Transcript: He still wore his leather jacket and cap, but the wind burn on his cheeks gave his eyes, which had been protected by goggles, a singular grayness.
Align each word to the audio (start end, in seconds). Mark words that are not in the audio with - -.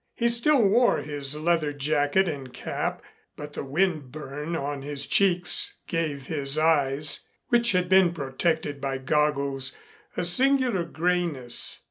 He 0.15 0.29
still 0.29 0.63
wore 0.63 1.03
his 1.03 1.35
leather 1.35 1.71
jacket 1.71 2.27
and 2.27 2.51
cap, 2.51 3.03
but 3.35 3.53
the 3.53 3.63
wind 3.63 4.11
burn 4.11 4.55
on 4.55 4.81
his 4.81 5.05
cheeks 5.05 5.75
gave 5.85 6.25
his 6.25 6.57
eyes, 6.57 7.19
which 7.49 7.73
had 7.73 7.87
been 7.87 8.11
protected 8.11 8.81
by 8.81 8.97
goggles, 8.97 9.77
a 10.17 10.23
singular 10.23 10.85
grayness. 10.85 11.79